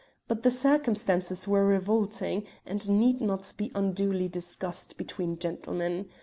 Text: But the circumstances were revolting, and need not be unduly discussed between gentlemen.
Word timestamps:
But 0.27 0.41
the 0.41 0.49
circumstances 0.49 1.47
were 1.47 1.63
revolting, 1.63 2.45
and 2.65 2.89
need 2.89 3.21
not 3.21 3.53
be 3.55 3.71
unduly 3.75 4.27
discussed 4.29 4.97
between 4.97 5.37
gentlemen. 5.37 6.07